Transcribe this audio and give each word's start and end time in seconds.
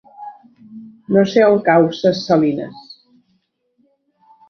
No 1.17 1.25
sé 1.35 1.45
on 1.49 1.61
cau 1.69 1.87
Ses 2.01 2.25
Salines. 2.33 2.83